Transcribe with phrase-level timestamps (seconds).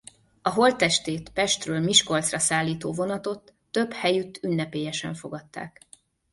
[0.41, 5.81] A holttestét Pestről Miskolcra szállító vonatot több helyütt ünnepélyesen fogadták.